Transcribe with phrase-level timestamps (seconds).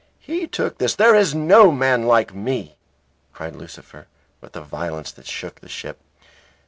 [0.17, 2.75] "He took this" "There is no man like me,"
[3.33, 4.07] cried Lucifer,
[4.41, 5.99] with a violence that shook the ship.